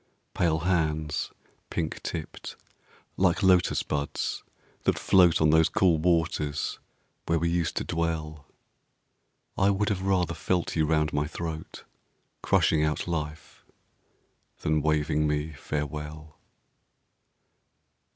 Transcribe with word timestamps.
Pale 0.33 0.61
hands, 0.61 1.31
pink 1.69 2.01
tipped, 2.01 2.55
like 3.17 3.43
Lotus 3.43 3.83
buds 3.83 4.41
that 4.85 4.97
float 4.97 5.39
On 5.39 5.51
those 5.51 5.69
cool 5.69 5.99
waters 5.99 6.79
where 7.27 7.37
we 7.37 7.47
used 7.49 7.77
to 7.77 7.83
dwell, 7.83 8.47
I 9.59 9.69
would 9.69 9.89
have 9.89 10.01
rather 10.01 10.33
felt 10.33 10.75
you 10.75 10.87
round 10.87 11.13
my 11.13 11.27
throat, 11.27 11.83
Crushing 12.41 12.83
out 12.83 13.07
life, 13.07 13.63
than 14.61 14.81
waving 14.81 15.27
me 15.27 15.51
farewell! 15.53 16.39